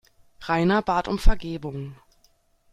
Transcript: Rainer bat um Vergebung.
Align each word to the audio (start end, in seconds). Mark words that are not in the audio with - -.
Rainer 0.47 0.81
bat 0.81 1.07
um 1.07 1.19
Vergebung. 1.19 1.95